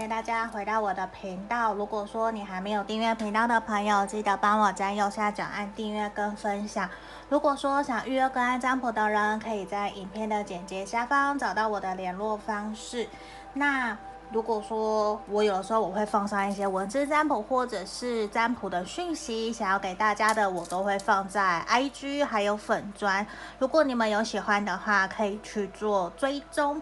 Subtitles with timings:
[0.00, 1.74] 谢大家回到我的频道。
[1.74, 6.88] 如果说你还没有订阅频道的朋友，记得帮我在右下角按订阅跟分享。
[7.28, 13.06] 如果说想预约个案占卜的人，可以在影片的简介下方找到我的联络方式。
[13.52, 13.94] 那
[14.32, 23.26] 如果说我有的时候我会放上一些文字占卜或者是占卜的讯息，想要给大家的，我都会放在 IG 还有粉专。
[23.58, 26.80] 如果你们有喜欢的话，可以去做追踪。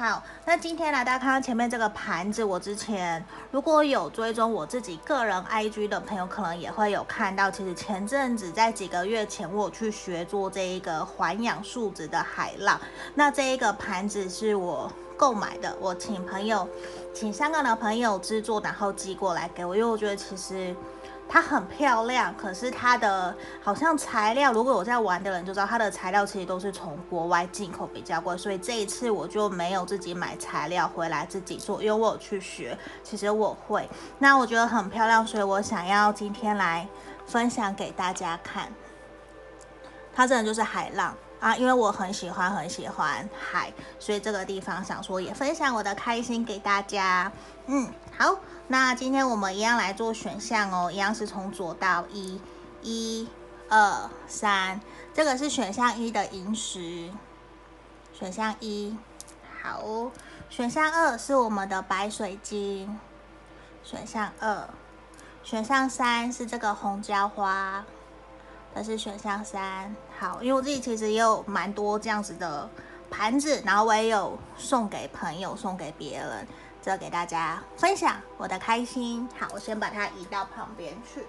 [0.00, 7.50] 好，那今天呢，大家看到前面这个盘子，我之前如果有追踪我自己个人 IG 的朋友，可能也会有看到。
[7.50, 12.80] 其实前阵子在几个月前，我去学做这一个环氧树脂的海浪。
[13.14, 16.66] 那这一个盘子是我购买的，我请朋友，
[17.12, 20.74] 请香港的朋友制作，然后寄过来给我，因为我觉得其实。
[21.32, 33.88] 它很漂亮，可是它的好像材料，如果有在玩的人就知道，它的材料其实都是从国外进口，比较贵，所以这一次我就没有自己买材料回来自己做，因为我有去学，其实我会。
[34.18, 36.88] 那我觉得很漂亮，所以我想要今天来
[37.26, 38.68] 分享给大家看。
[40.12, 47.32] 它真的就是海浪啊，因为我很喜欢很喜欢海，所以这个地方想说也分享我的开心给大家。
[47.66, 48.36] 嗯，好。
[48.72, 52.40] 那今天我们一样来做选项哦，一样是从左到一，
[52.82, 53.28] 一、
[53.68, 54.80] 二、三，
[55.12, 57.10] 这个是选项一的萤石，
[58.12, 58.96] 选项一，
[59.60, 59.82] 好，
[60.48, 63.00] 选项二是我们的白水晶，
[63.82, 64.68] 选项二，
[65.42, 67.84] 选项三是这个红椒花，
[68.74, 72.68] 这是选项三，好，因为我自己其实也有蛮多这样子的
[73.10, 76.46] 盘子，然后我也有送给朋友，送给别人。
[76.82, 79.28] 这给大家分享我的开心。
[79.38, 81.22] 好，我先把它移到旁边去。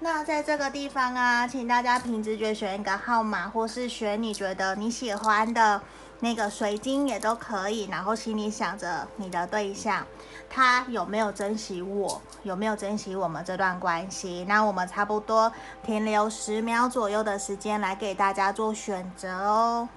[0.00, 5.82] 那在这个地方啊，请大家凭直觉选一个号码，或是选你觉得你喜欢的
[6.20, 7.86] 那个水晶也都可以。
[7.90, 10.06] 然后心里想着你的对象，
[10.48, 14.44] 他有没有珍惜我，有没有珍惜我们这段关系？
[14.48, 15.52] 那我们差不多
[15.82, 19.88] 停留十秒左右的时间来给大家做选择哦。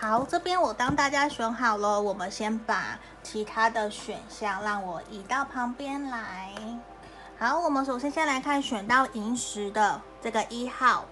[0.00, 2.98] 好，这边我当大家选好了，我们先把
[3.30, 6.50] 其他的选项让我移到旁边来。
[7.38, 11.04] 好，我们首先先来看选到萤石的这个一号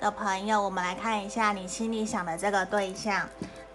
[0.00, 3.28] 的朋友，我们来看一下你心里想的这个对象。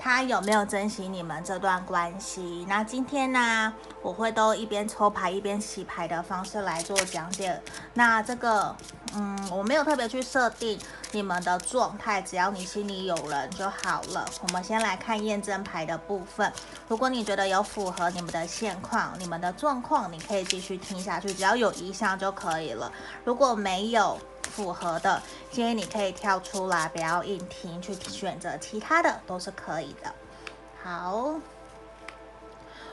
[0.04, 2.66] 他有没有珍惜你们这段关系？
[2.68, 3.72] 那今天呢，
[4.02, 7.62] 我会都一边抽牌一边洗牌的方式来做讲解。
[7.94, 8.76] 那这个，
[9.14, 10.80] 嗯，我没有特别去设定
[11.12, 14.26] 你们的状态，只要你心里有人就好了。
[14.42, 16.52] 我们先来看验证牌的部分。
[16.88, 22.92] 如果你觉得有符合你们的现况、你们的状况，你可以继续听下去，只要有一项就可以了。
[23.24, 24.18] 如果没有，
[24.52, 30.14] 符合的，建议你可以跳出来，不要硬听，去选择其他的都是可以的。
[30.84, 31.36] 好。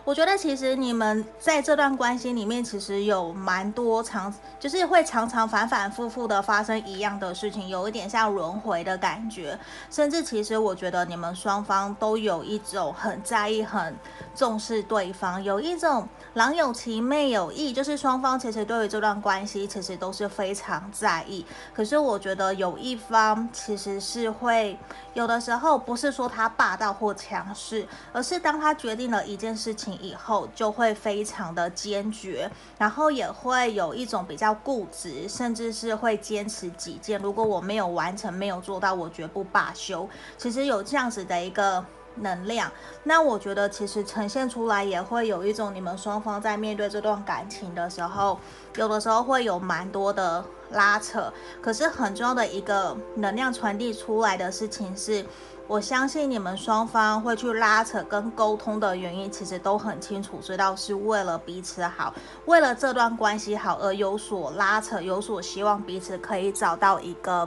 [0.09, 9.59] 我觉得其实你们在这段关系里面，其实有蛮多常，就是会常常反反复复的发生一样的事情，有一点像轮回的感觉。
[9.91, 13.95] 甚至其实我觉得你们双方都有一种很在意、很
[14.35, 21.45] 重视对方，有一种郎有情妹有意，就是双方其实对于这段关系其实都是非常在意。
[21.75, 24.79] 可是我觉得有一方其实是会
[25.13, 29.98] 有的时候不是说他霸道或强势，而是当他决定了一件事情。
[30.01, 37.21] 以后就会非常的坚决，然后也会有一种比较固执，甚至是会坚持己见。
[37.21, 40.09] 如果我没有完成，没有做到，我绝不罢休。
[40.37, 41.85] 其实有这样子的一个
[42.17, 42.71] 能量，
[43.05, 48.39] 那我觉得其实呈现出来也会有一种你们双方在面对这段感情的时候，
[48.77, 51.33] 有的时候会有蛮多的拉扯。
[51.63, 55.25] 可是很重要的一个能量传递出来的事情是。
[55.69, 62.15] 我相信你们双方会去拉扯跟沟通的原因，其实都很清楚，知道是为了彼此好，
[62.47, 67.47] 为了这段关系好而有所拉扯，有所希望彼此可以找到一个。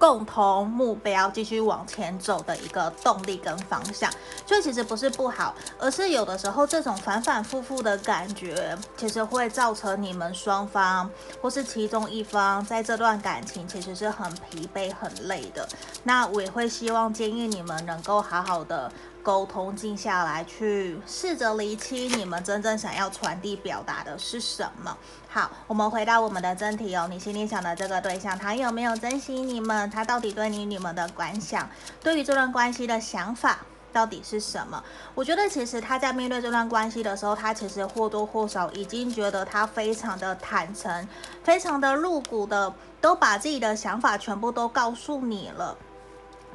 [0.00, 4.10] 共同目标，继续往前走的一个动力跟方向，
[4.46, 11.08] 所以其实不是不好，而是有的时候这种反反复复的感觉，其实会造成你们双方
[11.42, 15.68] 或是其中一方在这段感情其实是很疲惫、很累的。
[16.02, 18.90] 那我也会希望建议你们能够好好的。
[19.22, 24.96] 沟通，静下来，去试着厘清你们真正想要传递表达的是什么。
[25.28, 27.06] 好，我们回到我们的真题哦。
[27.10, 29.88] 你心里想的这个对象，他有没有珍惜你们？
[29.90, 31.68] 他到底对你、你们的感想，
[32.02, 33.58] 对于这段关系的想法，
[33.92, 34.82] 到底是什么？
[35.14, 41.08] 我觉得其实他在面对这段关系的时候，他其实或多或少已经觉得他非常的坦诚，
[41.44, 45.76] 非常的露骨的，都把自己的想法全部都告诉你了。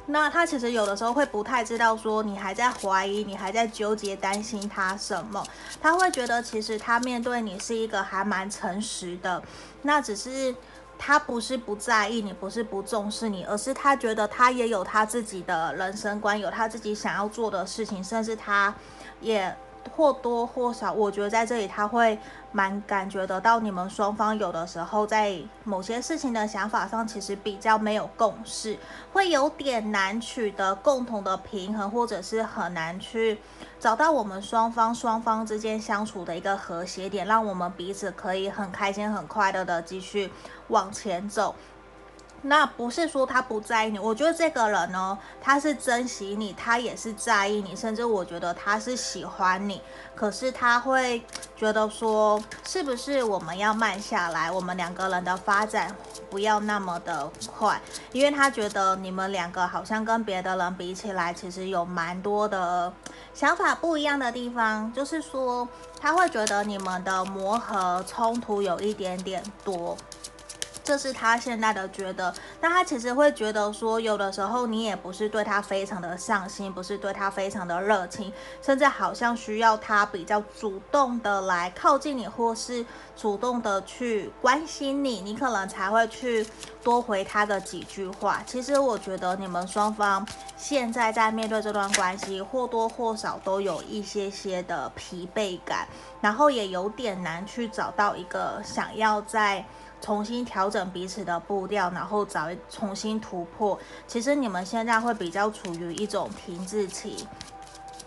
[0.06, 5.44] 那他其实有的时候会不太知道，说你还在怀疑，你还在纠结，担心他什么？
[5.80, 9.42] 他会觉得其实他面对你是一个还蛮诚实的，
[9.82, 10.54] 那只是。
[10.98, 18.74] 他不是不在意你，不是不重视你，而是他觉得他也有他自己的人生观，有他自己想要做的事情，甚至他
[19.20, 19.54] 也
[19.94, 22.18] 或多或少，我觉得在这里他会
[22.52, 28.78] 蛮感觉得到，你们双方有的时候在某些事情的想法上，其实比较没有共识，
[29.12, 33.38] 会有点难取得共同的平衡，或者是很难去。
[33.78, 40.32] 找到我们双方双方之间相处的一个和谐点，让我们彼此可以很开心、很快乐的继续
[40.68, 41.54] 往前走。
[42.42, 49.82] 那不是说他不在意你，我觉得这个人呢，他是珍惜你，他也是在意你，甚至我觉得他是喜欢你。
[50.14, 51.22] 可是他会
[51.56, 55.94] 觉得说，是不是我们要慢下来，我们两个人的发展
[56.30, 57.80] 不要那么的快，
[58.12, 62.92] 因为他觉得你们两个好像跟别的人比起来，其实有蛮多的
[63.34, 65.68] 想法不一样的地方，就是说
[66.00, 69.96] 他会觉得你们的磨合冲突有一点点多。
[70.86, 82.86] 这是他现在的觉得，但他其实会觉得说，有的时候你也不是对他非常的上心，不是对他非常的热情，甚至好像需要他比较主动的来靠近你，或是
[83.16, 86.46] 主动的去关心你，你可能才会去
[86.84, 88.40] 多回他的几句话。
[88.46, 90.24] 其实我觉得你们双方
[90.56, 95.88] 现在在面对这段关系，或多或少都有一些些的疲惫感，
[96.20, 99.64] 然后也有点难去找到一个想要在。
[100.00, 103.78] 重新调整彼此的步调，然后找重新突破。
[104.06, 107.26] 其实你们现在会比较处于一种停滞期。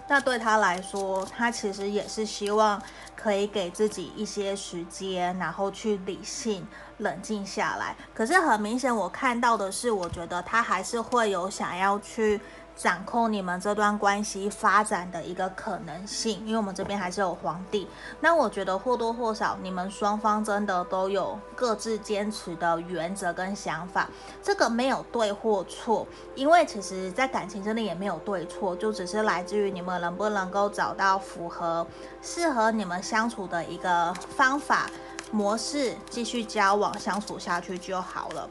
[0.07, 2.81] 那对他来说，他其实也是希望
[3.15, 7.95] 可以给自己一些时间，然后去理性冷静下来。
[8.13, 12.41] 可是很明显，我看到的是，我觉得他还是会有想要去。
[12.79, 17.85] 掌控你们这段关系发展的一个可能性，因为我们这边还是有皇帝。
[18.21, 24.07] 那我觉得或多或少，你们双方真的都有各自坚持的原则跟想法，
[24.41, 31.85] 这个没有对或错，因为其实在感情真的也没有对错，就只是来自于你们能不能够找到符合、
[32.21, 34.89] 适合你们相处的一个方法
[35.33, 38.49] 模式，继续交往相处下去就好了。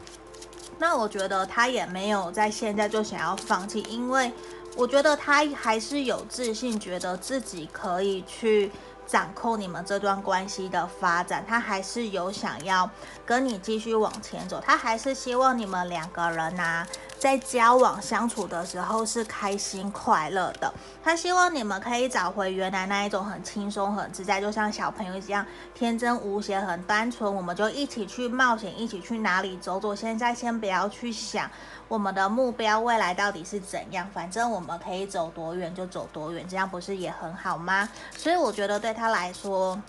[0.78, 4.32] 那我觉得他也没有在现在就想要放弃，因为
[4.76, 8.70] 我觉得他还是有自信，觉得自己可以去
[9.06, 12.88] 掌控你们这段关系的发展，他还是有想要
[13.26, 16.86] 跟你继续往前走，他还是希望你们两个人呐、
[17.18, 20.72] 在交往相处的时候是开心快乐的，
[21.02, 25.44] 他希望你们可以找回原来那一种很轻松很自在，就像小朋友一样
[25.74, 27.32] 天真无邪、很单纯。
[27.34, 29.94] 我们就一起去冒险，一起去哪里走走。
[29.94, 31.50] 现在先不要去想
[31.88, 37.88] 我们的目标未来到底是怎样，反正我们可以走多远就走多远，这样不是也很好吗？
[38.16, 39.80] 所以我觉得对他来说。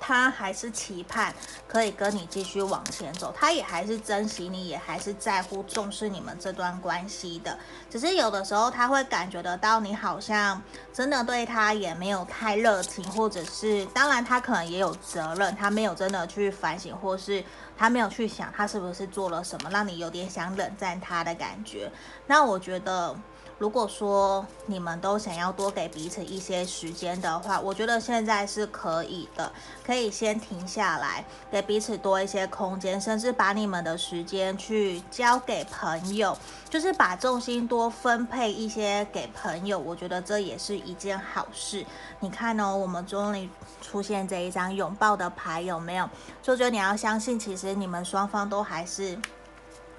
[0.00, 1.32] 他还是期盼
[1.68, 7.56] 可以跟你继续往前走，他也还是珍惜你，也还是在乎重视你们这段关系的。
[7.90, 10.60] 只是有的时候他会感觉得到你好像
[10.92, 17.44] 真的对他也没有太热情，或者是当然他可能也有责任，他没有真的去反省，或是
[17.76, 21.92] 他没有去想他是不是做了什么让你有点想冷战他的感觉。
[22.26, 23.14] 那我觉得。
[23.60, 29.52] 如果说你们都想要多给彼此一些时间的话，我觉得现在是可以的，
[29.84, 36.34] 可以先停下来，给彼此多一些空间，甚至把你们的时间去交给朋友，
[36.70, 41.84] 就是把重心多分配一些给朋友，我觉得这也是一件好事。
[42.20, 43.46] 你看哦，我们终于
[43.82, 46.08] 出现这一张拥抱的牌，有没有？
[46.42, 49.18] 就觉得你要相信，其实你们双方都还是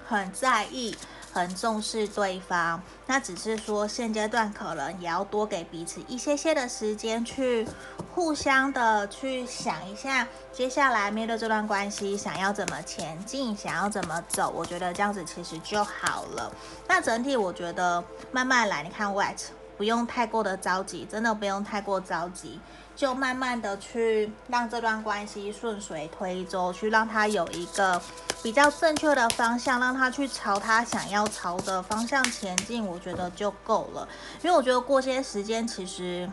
[0.04, 0.96] 很在意。
[1.32, 7.66] 很重视对方，那只是说现阶段可能也要多给彼此一些些的时间，去
[8.14, 16.52] 互相的去想一下，接下来面对这段关系，想要怎么前进，想要怎么走，我觉得这样子其实就好了。
[16.86, 19.46] 那整体我觉得慢慢来，你看 White
[19.78, 22.60] 不用太过的着急，真的不用太过着急。
[22.94, 28.00] 就慢慢的去让这段关系顺水推舟，去让他有一个
[28.42, 34.06] 比较正确的方向，让他去朝他想要朝的方向前进，我觉得就够了。
[34.42, 36.30] 因为我觉得过些时间其实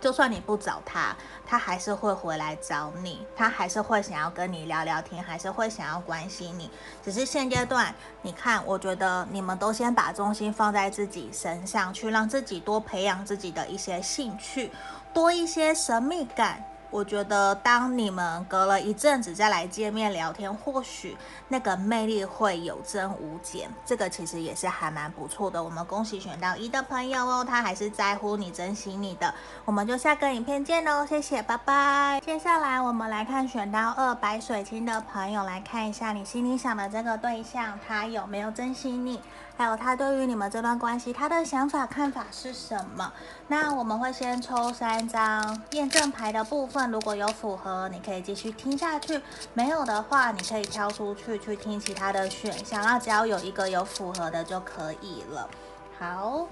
[0.00, 6.68] 就算你不找他，他还是会回来找你，他还是会想要跟你聊聊天，还是会想要关心你。
[7.04, 14.72] 只是现阶段，你看，我觉得你们都先把重心放在自己身上，去让自己多培养自己的一些兴趣，
[15.12, 16.64] 多一些神秘感。
[16.90, 21.16] 我觉得，当你们隔了一阵子再来见面聊天，或许
[21.48, 23.66] 那个魅力会有增无减。
[23.86, 25.64] 这个其实也是还蛮不错的。
[25.64, 29.34] 我们恭喜选到一的朋友哦，他还是在乎你、珍惜你的。
[29.64, 32.20] 我们就下个影片见喽，谢谢，拜拜。
[32.26, 39.18] 接下来我们来看选到二白水晶的朋友，来看一下你心里想的这个对象，他有没有珍惜你？
[39.62, 43.12] 还有他对于你们这段关系，他的想法看法是什么？
[43.46, 49.20] 那我们会先抽三张验证牌的部分，如果有符合，你可以继续听下去；
[49.54, 52.82] 没有的话，你可以挑出去去听其他的选项。
[52.82, 55.48] 那只要有一个有符合的就可以了。
[55.96, 56.48] 好，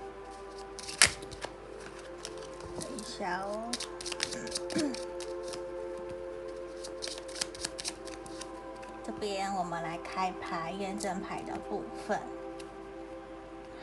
[2.79, 3.69] 等一下哦。
[9.05, 12.17] 这边我们来开牌验证牌的部分。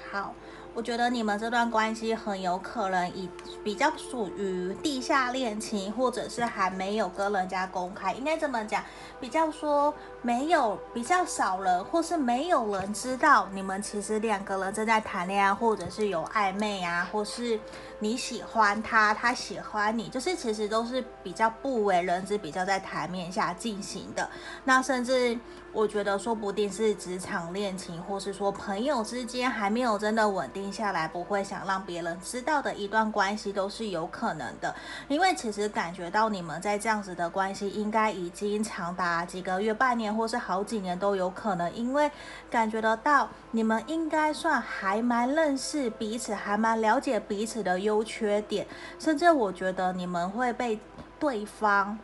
[0.09, 0.33] 好，
[0.73, 3.29] 我觉得你们这段关系很有可能以
[3.61, 8.81] 比较属于地下恋情，或者是还没有跟人家公开，应该这么讲，
[9.19, 9.93] 比较说
[10.27, 17.57] 没有比较少人，或是没有人知道你们其实两个人正在谈恋爱，或者是有暧昧啊，或是
[17.99, 24.29] 你喜欢他，他喜欢你，就是其实都是比较不为人知，比较在台面下进行的，
[24.65, 25.39] 那甚至。
[25.73, 34.73] 我觉得说不定是职场恋情，或是说朋友之间还没有真的稳定下来，不会想让别人知道的一段关系都是有可能的。
[35.07, 41.71] 因为其实感觉到你们在这样子的关系，应该已经长达几个月、半年，或是好几年都有可能。
[41.73, 42.11] 因为
[42.49, 48.65] 感觉得到你们应该算还蛮认识彼此，还蛮了解彼此的优缺点，
[48.97, 50.79] 甚至我觉得你们会被
[51.19, 51.97] 对方。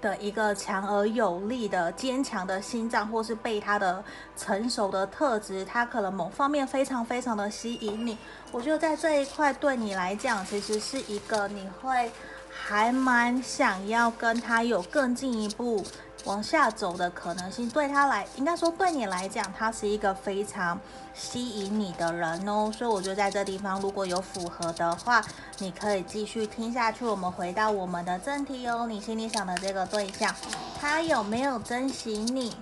[0.00, 4.00] 的一个强而有力的坚强的心脏，或是被他的
[4.36, 8.16] 成熟的特质，他可能某方面非常非常的吸引你。
[8.52, 12.12] 我觉得在这一块对你来讲，其实是一个你会
[12.48, 15.84] 还蛮想要跟他有更进一步。
[16.24, 20.78] 往下走的可能性，对他来，应该说对你来讲，他是一个非常
[21.14, 22.70] 吸引你的人哦。
[22.76, 25.24] 所以我觉得在这地方如果有符合的话，
[25.58, 27.04] 你可以继续听下去。
[27.04, 30.34] 我们回到我们的正题哦，你心里想的这个对象，
[30.78, 32.56] 他有没有珍惜你？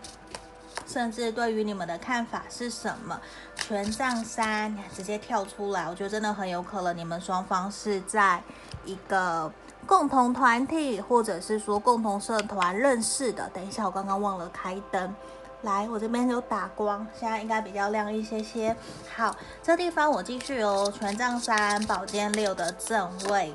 [0.87, 3.21] 甚至对于你们的看法是什么？
[3.57, 8.41] 权杖三直接跳出来，我觉得真的很有可能你们双方是在
[8.85, 9.51] 一个。
[9.87, 13.49] 共同团体，或者是说共同社团认识的。
[13.55, 15.15] 等一下，我刚刚忘了开灯。
[15.63, 18.77] 来，我这边有打光，现在应该比较亮一些些。
[19.15, 20.93] 好，这地方我继续哦。
[20.97, 23.55] 权杖三，宝剑六的正位，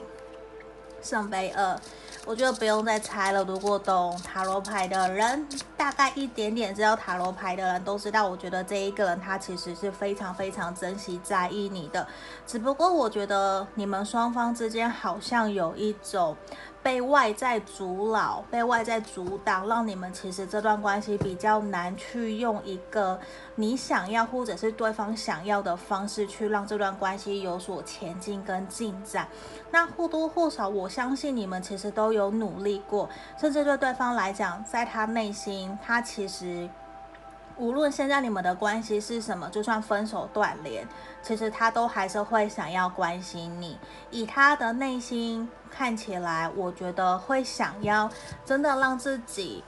[1.01, 1.79] 圣杯二。
[2.25, 3.43] 我觉得不用再猜了。
[3.43, 8.27] 如果懂塔罗牌的人，大概一点点知道塔罗牌的人都知道。
[8.27, 12.07] 我觉得这一个人他其实是非常非常珍惜在意你的。
[12.45, 16.35] 只不过我觉得你们双方之间好像有一种。
[16.83, 23.19] 被外在阻挠，被外在阻挡，让你们其实这段关系比较难去用一个
[23.55, 29.27] 你想要或者是对方想要的方式去让这段关系有所前进跟进展。
[29.69, 33.07] 那或多或少，我相信你们其实都有努力过，
[33.39, 36.69] 甚至对对方来讲，在他内心，他其实。
[37.61, 40.83] 无论现在你们的关系是什么，就算分手断联，
[41.21, 43.77] 其实他都还是会想要关心你。
[44.09, 48.09] 以他的内心看起来，我觉得会想要
[48.43, 49.63] 真的让自己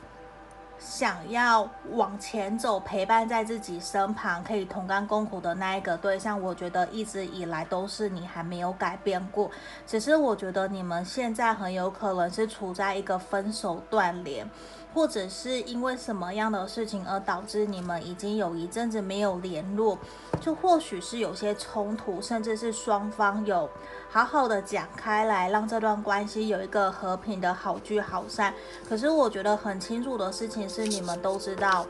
[0.80, 9.52] 想要往前走，陪伴在自己身旁，可以同甘共苦的那一个对象，我觉得一直以来都是你还没有改变过。
[9.86, 14.50] 只是我觉得你们现在很有可能是处在一个分手断联。
[14.94, 19.98] 或者是因为什么样的事情而导致你们已经有一阵子没有联络，
[20.40, 23.70] 就或许是有些冲突，甚至是双方有
[24.10, 28.54] 好好的讲开来，让这段关系有一个和平的好聚好散。
[28.88, 31.86] 可是我觉得很清楚的事情是，你们都知道，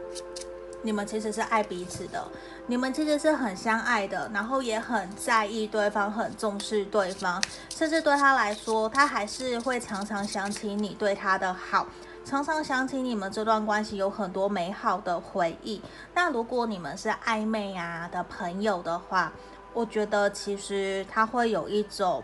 [0.81, 2.25] 你们其实是爱彼此的，
[2.67, 11.85] 你们其实是很相爱的，然后也很在意对方，很重视对方，甚至对他来说，他还是会常常想起你对他的好。
[12.25, 15.81] 常常想起你们这段关系有很多美好的回忆。
[16.15, 19.31] 那如果你们是暧昧啊的朋友的话，
[19.73, 22.23] 我觉得其实他会有一种，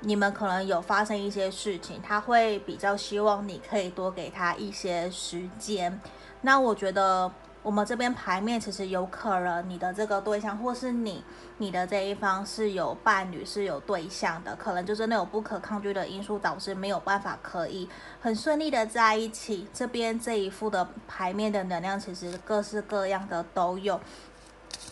[0.00, 6.00] 你们可能有发生一些事情，他会比较希望你可以多给他一些时间。
[6.40, 7.30] 那我觉得
[7.68, 11.22] 我们这边牌面其实有可能你的这个对象，或是你
[11.58, 17.86] 你的这一方是有伴侣是有对象的，可能就真的有不可抗拒的因素导致没有办法可以
[18.22, 19.68] 很顺利的在一起。
[19.74, 24.00] 这边这一副的牌面的能量其实各式各样的都有。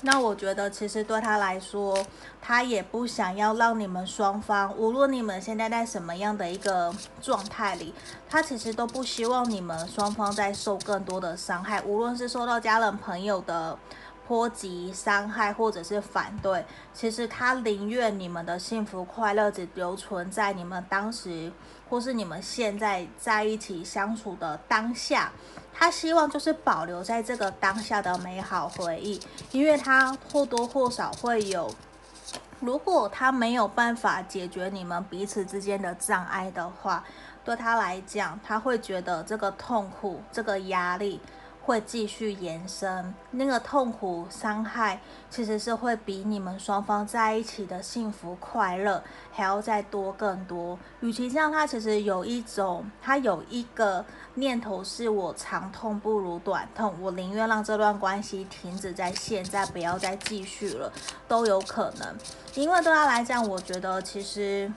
[0.02, 1.98] 那我觉得，其实对他来说，
[2.40, 7.92] 他也不想要让你们双方，无论你们现在在什么样的一个状态里，
[8.28, 13.76] 他其实都不希望你们双方在受更多的伤害，无论是受到家人朋友的
[14.26, 21.52] 波及、伤害，或者是反对，其实他宁愿你们的幸福快乐只留存在你们当时，
[21.88, 25.30] 或是你们现在在一起相处的当下。
[25.72, 29.20] 他希望就是保留在这个当下的美好回忆，
[29.52, 31.70] 因为他或多或少会有，
[32.60, 37.04] 如果他没有办法解决你们彼此之间的障碍的话，
[37.44, 41.20] 对他来讲，他会觉得这个痛苦、这个压力。
[41.66, 50.78] 会继续延伸，那个痛苦伤害其实是会比你们双方在一起的幸福快乐还要再多更多。
[51.00, 54.04] 与其这样，他其实有一种，他有一个
[54.34, 60.92] 念头是我长痛不如短痛，我宁愿让这段关系停止在现在，不要再继续了，
[61.26, 62.14] 都有可能。
[62.54, 64.72] 因为对他来讲，我觉得其实。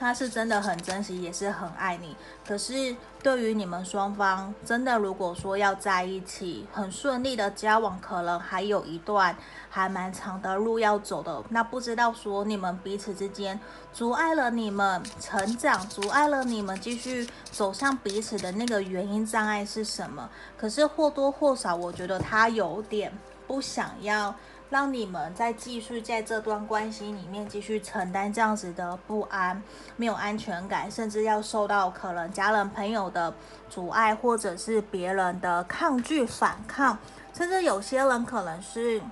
[0.00, 2.16] 他是真的很珍惜，也是很爱你。
[2.48, 9.36] 可是对于你们双方，真的如果说要在一起，很顺利的交往，可能还有一段
[9.68, 11.44] 还蛮长的路要走的。
[11.50, 13.60] 那不知道说你们彼此之间
[13.92, 20.30] 阻碍了你们成长，阻碍了你们继续走向彼此的那个原因障碍是什么？
[20.56, 23.12] 可是或多或少，我觉得他有点
[23.46, 24.34] 不想要。
[24.70, 29.60] 让你们再继续在这段关系里面继续承担这样子的不安、
[29.96, 33.34] 没有安全感，甚至要受到可能家人朋友的
[33.68, 36.96] 阻碍，或者是别人的抗拒、反抗，
[37.36, 39.02] 甚至有些人可能是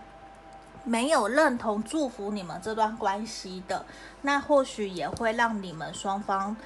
[0.85, 3.85] 没有认同、祝福你们这段关系的，
[4.23, 6.57] 那或许也会让你们双方。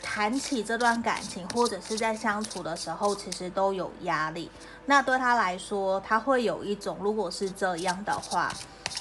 [0.00, 4.48] 谈起这段感情，或者是在相处的时候，其实都有压力。
[4.86, 8.52] 那对他来说，他会有一种，如果是这样的话，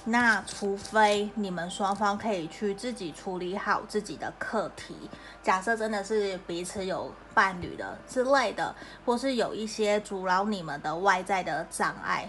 [0.06, 4.96] 那除非你们双方可以去自己处理好自己的课题。
[5.44, 12.28] 假设真的是彼此有伴侣的之类的，或是有一些阻挠你们的外在的障碍，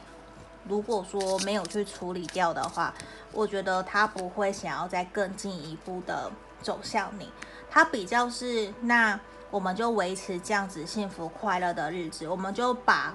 [0.69, 2.93] 如果说没有去处理掉的话，
[3.33, 7.31] 我觉得他不会想要再更进一步的走向你。
[7.71, 9.19] 他比较是，那
[9.51, 13.15] 我们就维持这样子幸福快乐的日子，我们就把，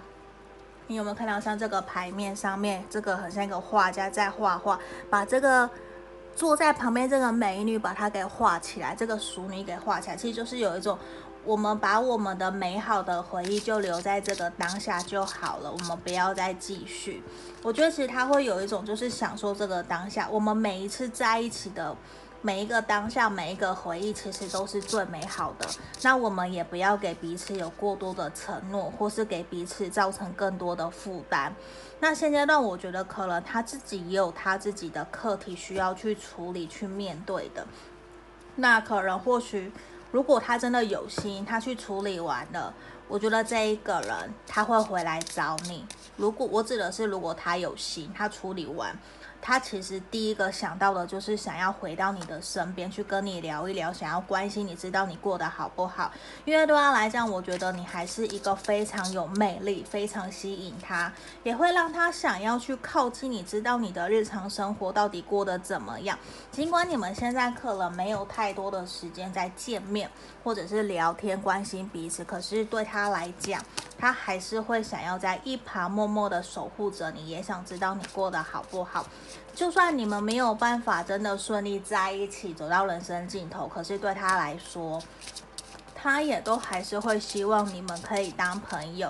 [0.91, 4.77] 你有没有看到像这个牌面上面，这个很像一个画家在画画，
[5.09, 5.69] 把这个
[6.35, 10.99] 坐在旁边这个美女把她给画起来，这个淑女给画起来，其实就是有一种，
[11.45, 17.23] 我们把我们的美好的回忆就留在这个当下就好了，我们不要再继续。
[17.63, 21.95] 我觉得其实他会有一种就是享受这个当下，我们每一次在一起的。
[22.43, 25.67] 每一个当下，每一个回忆，其实都是最美好的。
[26.01, 31.53] 那我们也不要给彼此有过多的承诺，或是给彼此造成更多的负担。
[31.99, 37.67] 那现阶段，我觉得可能他自己也有他自己的课题需要去处理、去面对的。
[38.55, 39.71] 那可能或许，
[40.09, 42.73] 如果他真的有心，他去处理完了，
[43.07, 45.85] 我觉得这一个人他会回来找你。
[46.17, 48.97] 如果我指的是，如果他有心，他处理完。
[49.41, 56.11] 他其实第一个想到的就是想要回到你的身边去跟你聊一聊，想要关心你，知道你过得好不好。
[56.45, 61.11] 因为对他来讲，我觉得你还是一个非常有魅力、非常吸引他，
[61.43, 66.17] 也会让他想要去靠近你，知道你的日常生活到底过得怎么样。
[66.51, 70.09] 尽管你们现在可能没有太多的时间在见面
[70.43, 73.59] 或者是聊天、关心彼此，可是对他来讲，
[73.97, 79.05] 他还是会想要在一旁默默的守护着你，也想知道你过得好不好。
[79.53, 85.01] 就算你们没有办法真的顺利在一起走到人生尽头，可是对他来说，
[85.93, 89.07] 他也都还是会希望你们可以当朋友。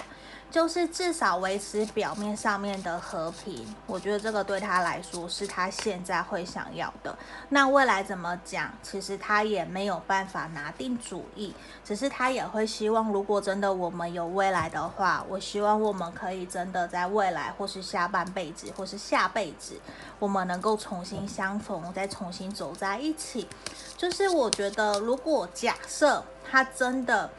[0.51, 7.17] 就是至少维持表面上面的和平，我觉得这个对他来说是他现在会想要的。
[7.49, 8.69] 那未来怎么讲？
[8.83, 19.79] 其实他也没有办法拿定主意，只是他也会希望，如果真的我们有未来的话，我希望我们可以真的在未来，或是下半辈子，或是下辈子，
[20.19, 23.47] 我们能够重新相逢，再重新走在一起。
[23.95, 27.29] 就是我觉得，如果假设他真的。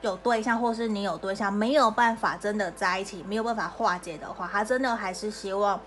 [0.00, 5.80] 有对象，或是你有对象，没有办法真的在一起，没有办法化解的话，他真的还是希望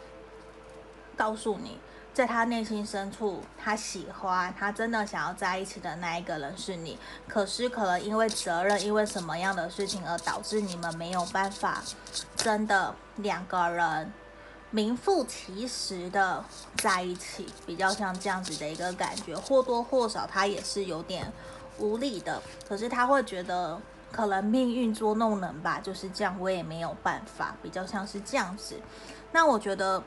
[1.15, 1.79] 告诉你，
[2.13, 6.99] 在他内心深处，他喜欢，他真的想要在一起的那一个人是你。
[7.25, 11.81] 可是可能因为责任，因为什么样的事情而导致你们没有办法
[12.35, 14.11] 真的两个人
[14.71, 16.43] 名副其实的
[16.75, 21.31] 在一起，比较像这样子的一个感觉，或多或少他也是有点
[21.77, 22.41] 无力的。
[22.67, 23.79] 可是他会觉得。
[24.11, 28.75] 可能命运捉弄人吧，就是这样，我也没有办法，比较像是这样子。
[29.31, 30.03] 那我觉得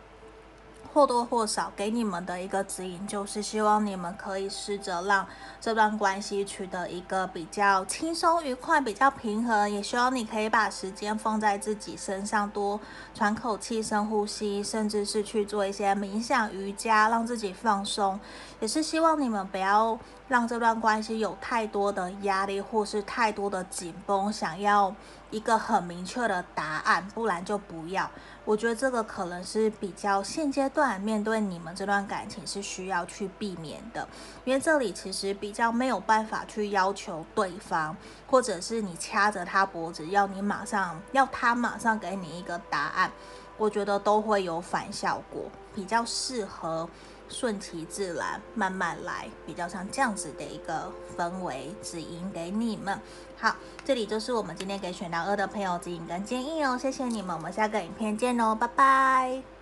[0.93, 5.27] 或多或少给你们的一个指引，就是希望你们可以试着让
[5.61, 9.69] 这段关系取得一个比较轻松愉快、比较平衡。
[9.69, 12.79] 也希望你可以把时间放在自己身上，多
[13.15, 18.21] 喘口气、深呼吸，甚至是去做一些冥想、瑜伽，让自己放松。
[18.61, 19.99] 也是希望你们不要。
[20.27, 24.95] 让这段关系有太多的压力，或是太多的紧绷，想要
[25.31, 28.11] 一个很明确的答案，不然就不要。
[28.47, 34.09] 我觉得这个可能是比较现阶段面对你们这段感情是需要去避免的，
[34.45, 37.95] 因为这里其实比较没有办法去要求对方，
[38.27, 43.11] 或者是你掐着他脖子要你马上要他马上给你一个答案，
[43.59, 45.43] 我觉得都会有反效果，
[45.75, 46.89] 比较适合。
[47.35, 52.97] 顺其自然，慢慢来，比较像这样子的一个氛围指引给你们。
[53.37, 59.54] 好，这里就是我们今天给选到二的朋友指引跟建议哦，谢谢你们，我们下个影片见哦，拜拜。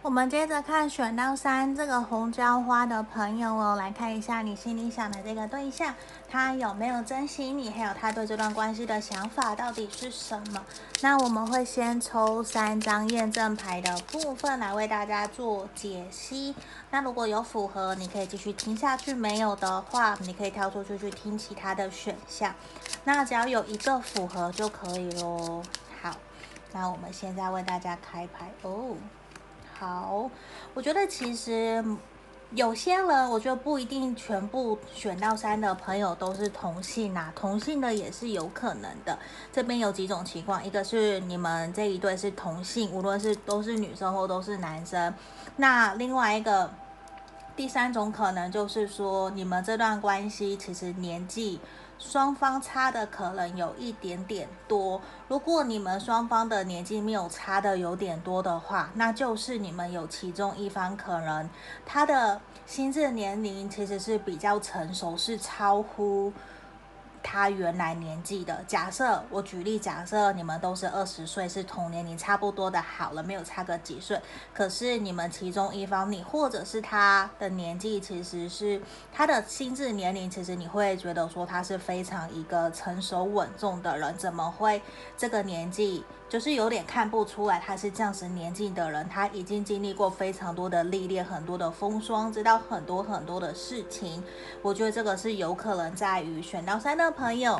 [0.00, 5.92] 我们接着看选到三这个红椒花的朋友哦，来看一下你心里想的这个对象，
[6.28, 10.64] 他有没有珍惜你，还有他对这段关系的想法到底是什么？
[11.02, 16.54] 那我们会先抽三张验证牌的部分来为大家做解析。
[16.90, 22.54] 那如果有符合，你可以继续听下去；没有的话，你可以跳出去去听其他的选项。
[23.02, 25.60] 那只要有一个符合就可以喽。
[26.00, 26.14] 好，
[26.72, 28.94] 那我们现在为大家开牌哦。
[29.78, 30.28] 好，
[30.74, 31.84] 我觉得其实
[32.50, 39.16] 有些人，我觉得不一定全部选到三的朋友都是同性啊，同性的也是有可能的。
[39.52, 45.14] 这边有几种情况，一个是你们这一对是同性，无论是都是女生或都是男生。
[45.58, 46.68] 那另外一个，
[47.54, 51.60] 第三种可能就是说，你们这段关系其实年纪。
[51.98, 61.50] 双方差的可能有一点点多，如果你们双方的年纪没有差的有点多的话，那就是你们有其中一方可能
[61.84, 66.32] 他的心智年龄其实是比较成熟，是超乎。
[67.22, 74.20] 他原来年纪的假设，我举例，假设你们都是二十岁，是同年龄差不多的，好了，没有差个几岁。
[74.54, 78.80] 可是你们其中一方，你或者是他的年纪，其实是
[79.12, 84.80] 他的心智年龄，其实你会觉得说他是非常一个成熟稳重的人，怎么会
[85.16, 86.04] 这个年纪？
[86.28, 94.22] 就是有点看不出来他是这样子年纪的人，他已经经历过非常多的历练，很多的风霜，知道很多很多的事情。
[94.60, 97.58] 我觉得这个是有可能在于选到三的朋友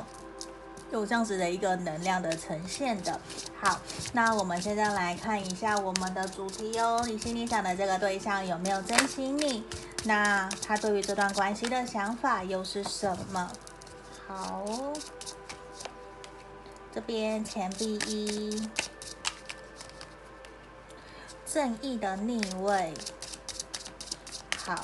[0.90, 3.18] 有这样子的一个能量的呈现的。
[3.58, 3.80] 好，
[4.12, 9.64] 那我们现在来看一下我们的主题哦，你心里想的这个对象有没有珍惜你？
[10.04, 13.50] 那他对于这段关系的想法又是什么？
[14.26, 14.62] 好。
[16.92, 18.68] 这边钱币一，
[21.46, 22.92] 正义的逆位，
[24.64, 24.74] 好，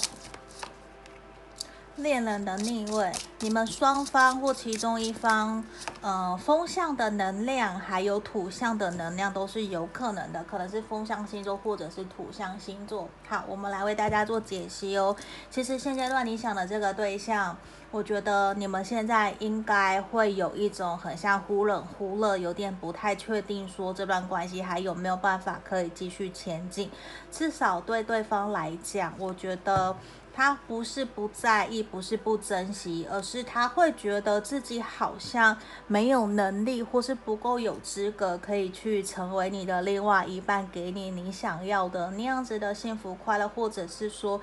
[1.97, 5.65] 恋人的逆位，你们双方或其中一方。
[6.03, 13.09] 呃，风象的能量还有土象的能量都是有可能的，可能是风象星座或者是土象星座。
[13.27, 15.17] 好，我们来为大家做解析哦。
[15.51, 17.57] 其实现阶段你想的这个对象，
[17.95, 26.91] 我觉得你们现在应该会有一种很像忽冷忽热，有点不太确定说这段关系还有没有办法可以继续前进。
[27.31, 29.95] 至少对对方来讲，我觉得。
[30.37, 44.41] 他不是不在意，不是不珍惜，而是他会觉得自己好像没有能力，或是不够有资格可以去成为你的另外一半，给你你想要的那样子的幸福快乐，或者是说，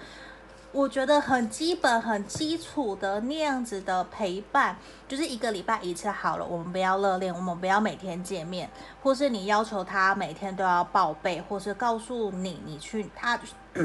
[0.72, 6.46] 我觉得很基本、很基础的那样子的陪伴，就是一个礼拜一次好了。
[6.46, 8.70] 我们不要热恋，我们不要每天见面，
[9.04, 13.40] 或是你要求他每天都要报备，或是告诉你你去他。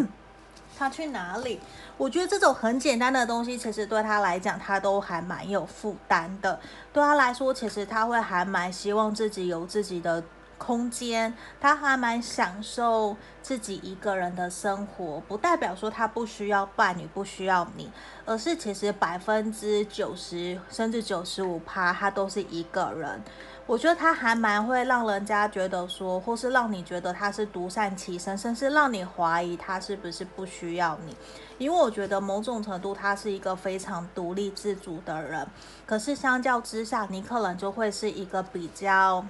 [0.79, 1.59] 他去哪里？
[1.97, 6.61] 我觉得这种很简单的东西，其实对他来讲，他都还蛮有负担的。
[6.93, 10.23] 对他来说，其实他会还蛮希望自己有自己的
[10.59, 15.21] 空间，他还蛮享受自己一个人的生活。
[15.29, 17.91] 不代表说他不需要伴侣，不需要你，
[18.25, 23.23] 而是其实百分之九十甚至九十五趴，他都是一个人。
[23.67, 31.17] 我觉得他还蛮会让人家觉得说，或是让你觉得他是独善其身，甚至让你怀疑他是不是不需要你。
[31.59, 35.45] 因为我觉得某种程度他是一个非常独立自主的人，
[35.85, 39.27] 可是相较之下，你可能就会是一个比较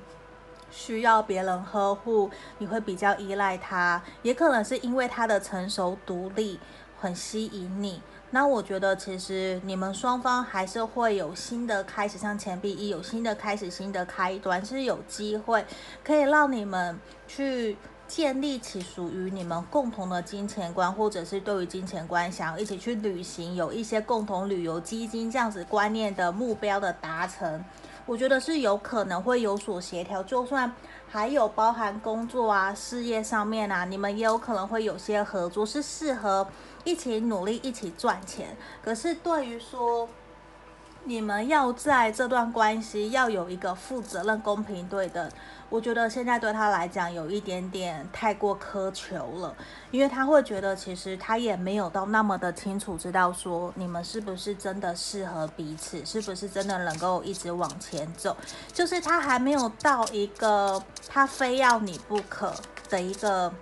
[0.77, 6.61] 需要别人呵护，你会比较依赖他，也可能是因为他的成熟独立
[7.01, 8.03] 很吸引你。
[8.31, 15.65] 那我觉得，其实你们双方还是会有新的开始，像钱币一有新的开始、新的开端，是有机会
[16.05, 27.65] 可以让你们去建立起属于你们共同的金钱观，或者是对于金钱观想要一起去旅行，有一些共同旅游基金这样子观念的目标的达成，
[28.07, 30.73] 我觉得是有可能会有所协调，就算。
[31.09, 36.47] 还有包含工作啊、事业上面啊，你们也有可能会有些合作，是适合
[36.85, 38.57] 一起努力、一起赚钱。
[38.83, 40.09] 可是对于说，
[41.07, 45.31] 你们要在这段关系要有一个负责任、公平对等。
[45.69, 49.55] 我觉得现在对他来讲有一点点太过苛求了，
[49.93, 58.37] 因为他会觉得其实他也没有到那么的清楚知道说你们是不是真的适合彼此，是不是真的能够一直往前走，
[58.73, 62.53] 就是他还没有到一个他非要你不可
[62.89, 63.53] 的一个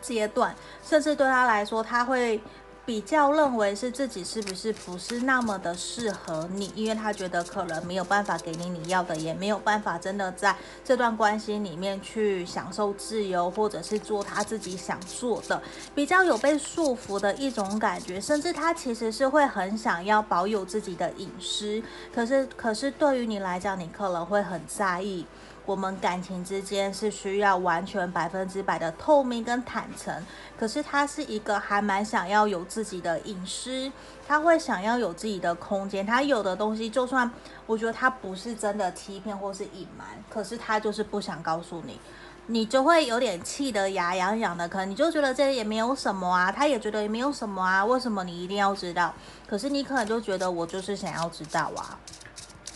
[0.00, 0.54] 阶段，
[0.84, 2.40] 甚至对他来说他会。
[2.86, 15.62] 比较认为是自己是不是不是那么的适合你，因为他觉得可能没有办法给你你要的，也没有办法真的在这段关系里面去享受自由，或者是做他自己想做的，
[15.94, 21.80] 比较有被束缚的一种感觉，甚至他其实是会很想要保有自己的隐私，
[22.12, 25.24] 可是可是对于你来讲，你可能会很在意。
[25.70, 30.12] 我们感情之间是需要完全百分之百的透明跟坦诚，
[30.58, 33.88] 可是他是一个还蛮想要有自己的隐私，
[34.26, 37.30] 他会想要有自己的空间，他有的东西就算
[37.66, 42.00] 我觉得他不是真的欺骗或是隐瞒，可是他就是不想告诉你，
[42.46, 49.14] 你就会有点气得牙痒痒的，可能你就觉得这也没有什么啊，他也觉得也没有什么啊，为什么你一定要知道？
[49.46, 51.96] 可是你可能就觉得我就是想要知道啊。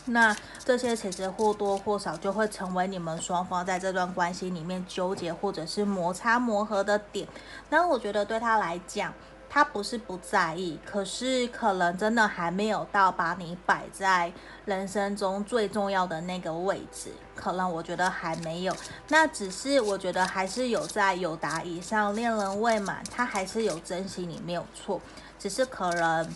[0.07, 7.27] 那这些其实或多或少就会成为你们双方在这段关系里面纠结或者是摩擦磨合的点。
[7.71, 9.14] 那我觉得对他来讲，
[9.49, 14.31] 他不是不在意，可是可能真的还没有到把你摆在
[14.67, 17.11] 人生中最重要的那个位置。
[17.35, 18.77] 可能我觉得还没有。
[19.09, 25.01] 那只是我觉得还是有在有达以上恋人未满，他还是有珍惜你没有错，
[25.38, 26.29] 只是可能。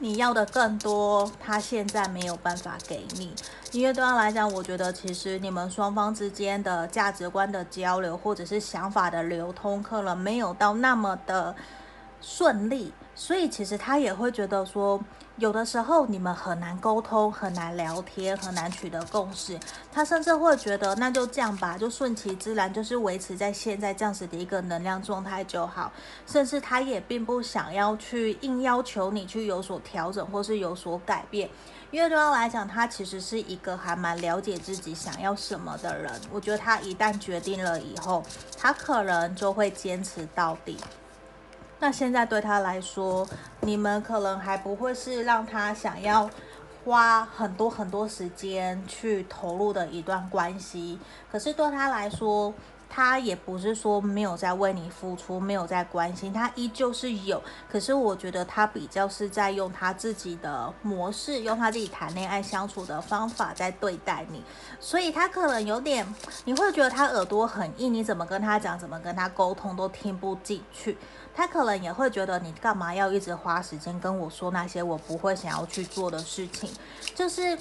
[0.00, 3.32] 你要的更多，他现在没有办法给你。
[3.70, 11.54] 因为对他来讲，我觉得其实你们双方之间的价值观的交流，或者是想法的流通，可能没有到那么的
[12.20, 15.00] 顺利，所以其实他也会觉得说。
[15.40, 19.58] 有的时候你们很难沟通，很难聊天，很难取得共识。
[19.90, 25.90] 他甚至会觉得那就这样吧，就顺其自然，就是维持在现在这样子的一个能量状态就好。
[26.26, 31.48] 甚至他也并不想要去硬要求你去有所调整或是有所改变，
[31.90, 36.12] 因为对他来讲，他其实是一个还蛮了解自己想要什么的人。
[36.30, 38.22] 我觉得他一旦决定了以后，
[38.58, 40.76] 他可能就会坚持到底。
[41.80, 43.26] 那现在对他来说，
[43.62, 46.28] 你们可能还不会是让他想要
[46.84, 50.98] 花很多很多时间去投入的一段关系，
[51.32, 52.52] 可是对他来说，
[52.88, 57.42] 他也不是说没有在为你付出，没有在关心，他依旧是有。
[57.70, 64.42] 可是我觉得他比较是在用他自己的模式，用他自己谈恋爱相处的方法在对待你，
[64.78, 66.06] 所以他可能有点，
[66.44, 70.98] 你会觉得他耳朵很硬，你怎么跟他讲，怎么跟他沟通都听不进去。
[71.40, 76.70] 他可能也会觉得你干嘛要一直花时间跟我说那些我不会想要去做的事情，
[77.14, 77.56] 就是。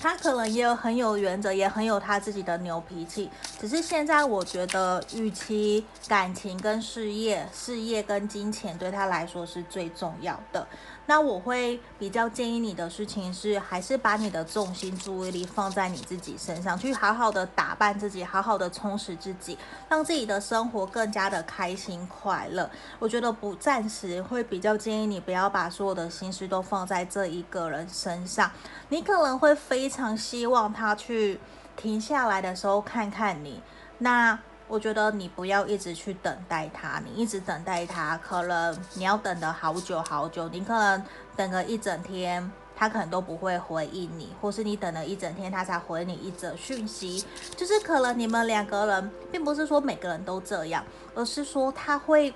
[0.00, 3.30] 他可能也有很有原则，也很有他自己的牛脾气。
[3.60, 10.66] 只是现在我觉得，与其感情跟事业，事业跟金钱对他来说是最重要的。
[11.06, 22.70] 那我会比较建议你的事情是，还是把你的重心注意力放在你自己身上，去好好的打扮自己，好好的充实自己，让自己的生活更加的开心快乐。
[23.00, 28.50] 我觉得不暂时会比较建议你不要把所有的心思都放在这一个人身上，
[28.88, 31.40] 你可能会非常希望他去
[31.76, 33.60] 停下来的时候看看你。
[33.98, 34.38] 那。
[34.72, 41.04] 我觉得你不要一直去等待他，你一直等待他，可能你要等的好久好久，你可能
[41.36, 47.22] 等个一整天，他可能都不会回应你，或是你等了一整天，他才回你一则讯息，
[47.54, 50.82] 就是可能你们两个人，并不是说每个人都这样，
[51.14, 52.32] 而是说他会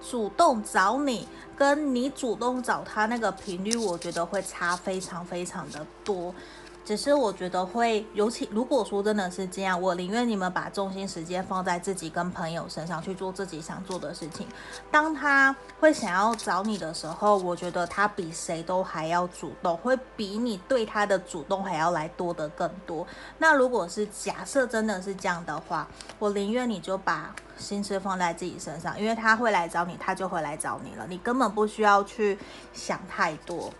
[0.00, 1.28] 主动找你，
[1.58, 6.34] 跟你主动找他那个频率，我觉得会差非常非常的多。
[6.84, 14.46] 只是我觉得会，尤其如果说真的是这样，我宁愿你们把重心时间放在自己跟朋友身上去做自己想做的事情。
[14.90, 23.06] 当他会想要找你的时候，我觉得他比谁都还要主动，会比你对他的主动还要来多得更多。
[23.38, 32.38] 那如果是假设真的是这样的话，我宁愿你就把心思放在自己身上，因为他会来找你，他就会来找你了，你根本不需要去
[32.74, 33.72] 想太多。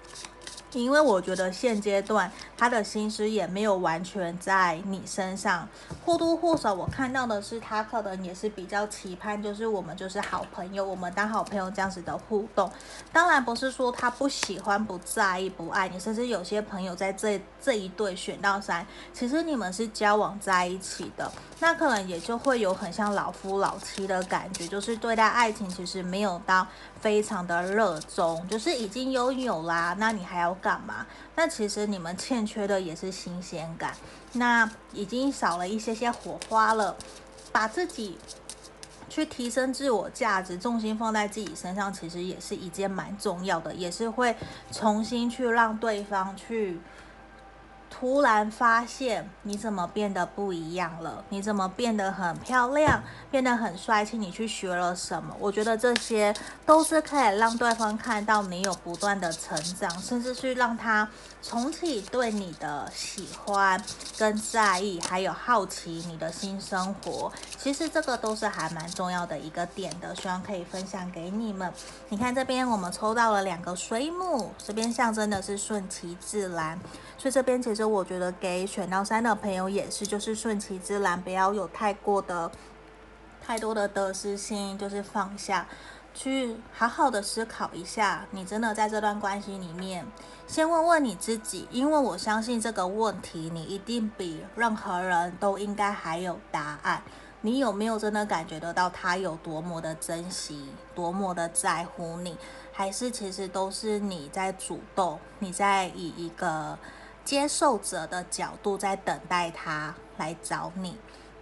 [0.81, 5.69] 因为我觉得现阶段他的心思也没有完全在你身上，
[6.05, 12.71] 或多或少我看到的是他可能也是比较期盼，就是我们就是好朋友，我们当好朋友这样子的互动。
[13.13, 26.67] 当然不是说他不喜欢、不在意、不爱你，甚至有些朋友在这这一对选到三，其实你们是交往在一起的，那可能也就会有很像老夫老妻的感觉，就是对待爱情其实没有到
[27.01, 30.53] 非常的热衷，就是已经拥有啦，那你还要。
[30.65, 31.07] 干嘛？
[31.37, 33.95] 那其实你们欠缺的也是新鲜感，
[34.33, 36.97] 那已经少了一些些火花了。
[37.53, 38.19] 把自己
[39.09, 44.35] 去提升自我价值，重心放在自己身上，其实也是一件蛮重要的，也是会
[44.73, 46.81] 重新去让对方去。
[47.97, 51.25] 突然发现你怎么变得不一样了？
[51.29, 54.19] 你怎么变得很漂亮，变得很帅气？
[54.19, 55.33] 你去学了什么？
[55.39, 56.35] 我觉得这些
[56.67, 61.09] 都是可以让对方看到你有不断的成长，甚至去让他
[61.47, 63.81] 重启对你的喜欢
[64.19, 67.31] 跟在意，还有好奇你的新生活。
[67.59, 71.73] 其实这个都是还蛮重要的一个点的，希望可以分享给你们。
[72.09, 76.81] 你看这边我们抽到了两个水母，这边象征的是顺其自然，
[77.17, 77.85] 所以这边其实。
[77.85, 82.51] 我觉得给选到三的朋友也是，就是顺其自然，不要有太过的、
[83.45, 85.69] 太多的得失心，就是放下，
[86.15, 90.07] 去好好的思考一下，你真的在这段关系里面，
[90.47, 97.03] 先问问你自己，因为我相信这个问题，你一定比任何人都应该还有答案。
[97.41, 102.39] 你有没有真的感觉得到他有多么的珍惜，多么的在乎你，
[102.73, 106.79] 还是其实都是你在主动，你在以一个。
[107.25, 110.95] 接受者的角度在等待他来找你，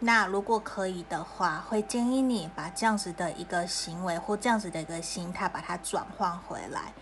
[0.04, 6.92] 那如果可以的话，会建议你把这样子的一个行为或这样子的一个心态，把它转换回来，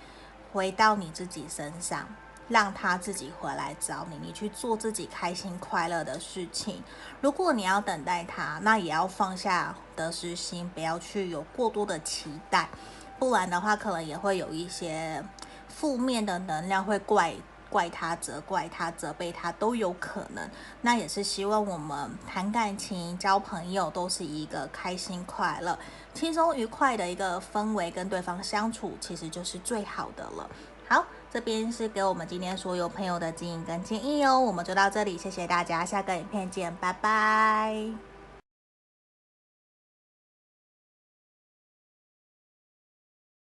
[0.53, 2.07] 回到你自己身上，
[2.47, 6.85] 让他自己回来找你，你去做自己开心快乐的事情。
[7.23, 12.69] 如果你要等待他，那也要放下得失心，不要去有过多的期待，
[13.19, 15.25] 不然的话，可能也会有一些
[15.69, 17.35] 负面的能量会怪。
[17.71, 20.51] 怪他、责怪他、责备他都有可能，
[20.83, 25.79] 那也是希望我们谈感情、交朋友都是一个开心、快乐、
[26.13, 30.51] 轻松、愉快的一个氛围，跟对方相处其实就是最好的了。
[30.89, 38.10] 好，这边是给我们今天所有朋友的指引跟建议哦，我们就到这里，谢谢大家，下个影片见，拜拜。